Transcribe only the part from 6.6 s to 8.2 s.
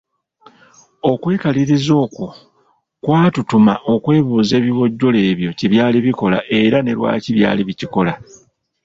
ne lwaki byali bikikola.